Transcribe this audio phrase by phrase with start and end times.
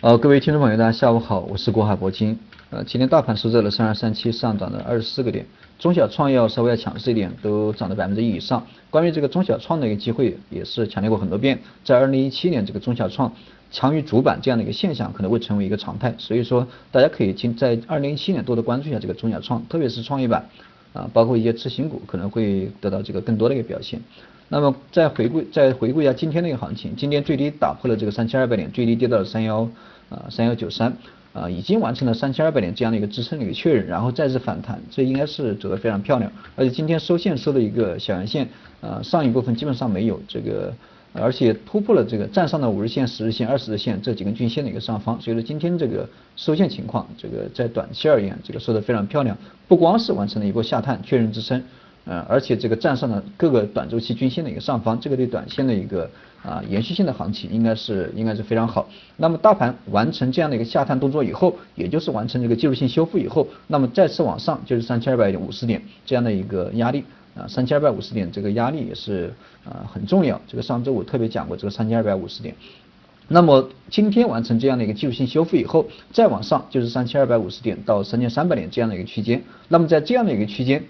[0.00, 2.38] 呃，各位听众朋友，大家下午好，我是国海铂金。
[2.70, 5.44] 呃，今天大盘收在了三二三七，上涨了二十四个点，
[5.76, 8.64] 中小创要稍微要强势一点，都涨了百分之一以上。
[8.90, 13.32] 关于这个中小创的一个机会，也是强调过很多遍，在二零一七年这个中小创
[13.72, 20.48] 强于主板这样的一个现象可能会成为一个常态，所以说大家可以今在二零一七年多多关注一下这个中小创，特别是创业板
[20.92, 24.00] 啊，包括一些次新股可能会得到这个更多的一个表现。
[24.50, 29.68] 那么再回顾再回顾一下今天的一个行情，今天最低打破了这个三千二百点，最低跌到了三幺
[30.08, 30.96] 啊三幺九三
[31.34, 36.32] 啊，已经完成了三千二百点这样的一个支撑的一个确认，然后再次反弹，这应该是走得非常漂亮。
[36.56, 38.48] 而且今天收线收的一个小阳线，
[38.80, 40.72] 啊上一部分基本上没有这个，
[41.12, 49.36] 而且突破了这个站上的五日线、十日线、二十日线这几根均线的一个上方，所以说今天这个收线情况，这个在短期而言，这个收得非常漂亮，
[49.68, 51.62] 不光是完成了一波下探确认支撑。
[52.08, 56.08] 呃，而且这个站上了各个短周期均线的一个上方，这个对短线的一个
[56.42, 58.88] 啊延续性的行情应该是应该是非常好。
[59.18, 67.04] 那么大盘完成这样的一个下探动作以后，也就是完成这个技术性修复以后，那么再次往上就是三千二百五十点这样的一个压力
[67.36, 69.30] 啊，三千二百五十点这个压力也是
[69.66, 70.40] 啊很重要。
[70.48, 72.54] 这个上周我特别讲过这个三千二百五十点。
[73.28, 79.42] 那么今天完成这样的一个技术性修复以后，再往上就是三千二百五十点到三千三百点这样的一个区间。
[79.68, 80.82] 那么在这样的一个区间。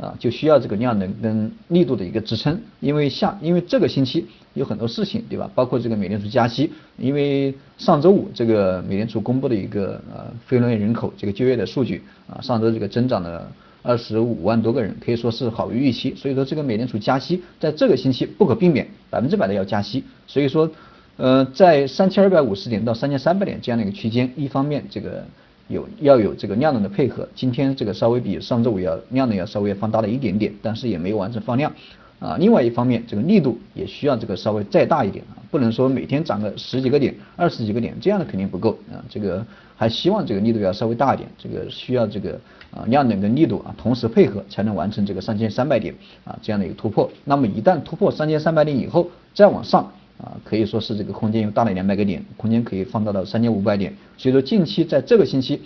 [0.00, 5.50] 啊，就需要这个量能跟力度的一个支撑，因为下，因为这个星期有很多事情，对吧？
[5.54, 20.70] 包括这个美联储加息，因为上周五这个美联储公布的一个呃非农业人口这个就业的数据啊，上周这个增长了二十五万多个人，可以说是好于预期，所以说这个美联储加息在这个星期不可避免，百分之百的要加息，所以说
[21.18, 25.26] 呃在三千二百五十点到三千三百点这样的一个区间，一方面这个。
[25.70, 31.72] 有要有这个量能的配合，今天这个稍微比上周五要量能要稍微放大了一点点，但是也没有完全放量
[32.18, 32.36] 啊。
[32.40, 38.98] 另外一方面，这个力度也需要这个稍微再大一点啊，不能说每天涨个十几个点、二十几个点，这样的肯定不够啊。
[39.08, 39.46] 这个
[39.76, 42.32] 还希望这个力度要稍微大一点，这个需要这个
[42.72, 47.08] 啊量能跟力度啊同时配合，才能完成这个三千三百点啊这样的一个突破。
[47.24, 49.92] 那么一旦突破三千三百点以后，再往上。
[50.22, 55.62] 啊，可以说是这个空间又大了两百个点，空间可以放大到三千五百点，所以说近期在这个星期，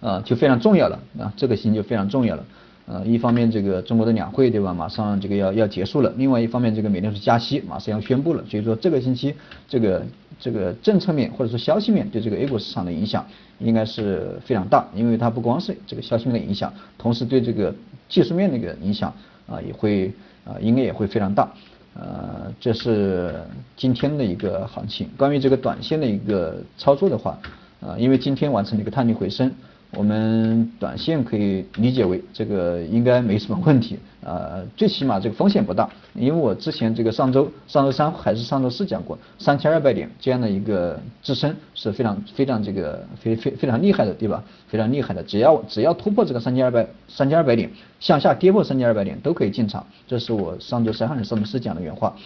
[0.00, 2.44] 啊就非常重要了啊，这个星期就非常重要了，
[2.86, 9.32] 呃，一方面这个中国的两会对吧，马上这个要要结束了，另外一方面这个美联储加息马上要宣布了，所以说这个星期
[9.68, 10.04] 这个
[10.40, 13.24] 这个政策面或者说消息面对这个 A 股市场的影响
[13.60, 17.72] 应该是非常大，因为它不光是这个消息面的影响，同时对这个
[18.08, 19.14] 技术面的一个影响
[19.46, 20.12] 啊也会
[20.44, 21.48] 啊应该也会非常大。
[21.94, 23.34] 呃，这是
[23.76, 25.08] 今天的一个行情。
[25.16, 27.38] 关于这个短线的一个操作的话，
[27.80, 29.52] 呃，因为今天完成了一个探底回升。
[29.94, 44.42] 我们短线可以理解为这个应该没什么问题，呃，最起码这个风险不大，因为我之前这个上周上周三还是上周四讲过，三千二百点这样的一个支撑是非常非常这个非非非常厉害的，对吧？
[44.66, 47.70] 非常厉害的，只要只要突破这个三千二百三千二百点，
[48.00, 52.16] 向下跌破三千二百点都可以进场，这是我上周三还是上周四讲的原话。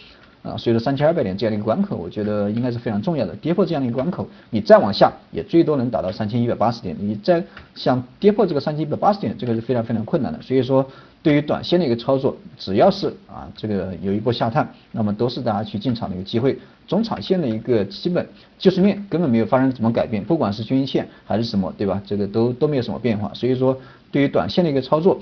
[0.47, 3.35] 啊，所以说三千二百点这样的一个关口，我觉得应该是非常重要的。
[3.35, 6.95] 跌破这样的一个关口，你再往下也最多能达到三千一百八十点。
[7.01, 7.43] 你再
[7.75, 10.41] 想跌破这个三千一百八十点，这个是非常非常困难的。
[10.41, 10.87] 所以说，
[11.21, 16.57] 对于短线的一个操作，只要是啊这个有一波下探，那么都是大家去进场的一个机会。
[16.87, 18.25] 中长线的一个基本
[18.59, 22.01] 技术面根本没有发生什么改变，不管是均线还是什么，对吧？
[22.07, 23.33] 这个都都没有什么变化。
[23.35, 23.77] 所以说，
[24.13, 25.21] 对于短线的一个操作。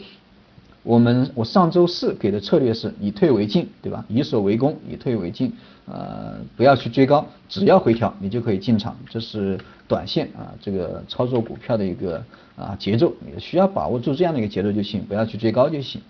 [0.85, 4.05] 我们我上周四给的策略是以退为进，对吧？
[4.07, 5.51] 以守为攻，以退为进，
[5.87, 9.59] 呃，不要去追高，只要回调你就可以进场，这是
[9.89, 12.23] 短线啊这个操作股票的一个
[12.55, 16.01] 啊节奏，你需要把握住这样的一个节奏就行，不要去追高就行。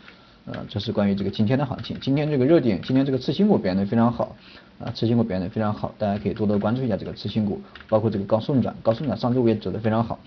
[0.46, 4.36] 呃，这是关于这个今天的行情，今天这个热点，今天这个次新股表现的非常好，
[4.78, 10.18] 啊，次新股表现的非常好，大家可以多多关注一下这个次新股，包括这个高送转，高送转上周五也走得非常好。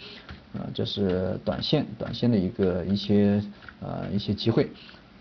[0.54, 3.40] 啊，这是短线，短线的一个一些
[3.80, 4.68] 呃一些机会。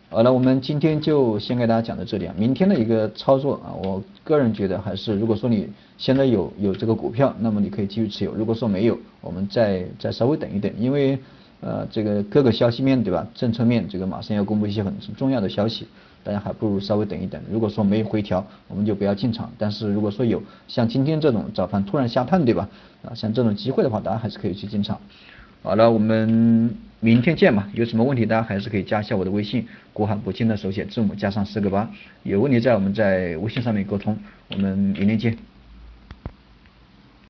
[0.08, 2.34] 好了，我们今天就先给大家讲到这里啊。
[2.38, 5.68] 明天的一个操作啊，我个人觉得还是，如果说你
[5.98, 11.18] 现在有有这个股票，那么你可以继续持有；如果说没有，我们再再稍微等一等，因为
[11.60, 15.86] 呃这个各个消息面对吧，政策面这个马上要公布一些很重要的消息。
[16.22, 17.40] 大家还不如稍微等一等。
[17.48, 19.48] 如果说没有回调，我们就不要进场。
[19.56, 22.68] 但是如果说有像今天这种早盘突然下探，对吧？
[23.04, 24.98] 啊，像这种机会的话，大家还是可以去进场。
[25.62, 27.68] 好了，我们明天见嘛。
[27.74, 31.88] 有什么问题，大家还是可以加一下我的微信，国海铂金的手写字母加上四个八。
[32.24, 34.18] 有问题在我们在微信上面沟通。
[34.50, 35.55] 我们明天见。